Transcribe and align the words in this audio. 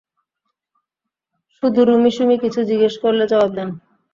শুধু 1.55 1.79
রুমী 1.83 2.11
সুমী 2.11 2.35
কিছু 2.43 2.59
জিজ্ঞেস 2.69 2.95
করলে 3.03 3.23
জবাব 3.31 3.49
দেন। 3.57 3.69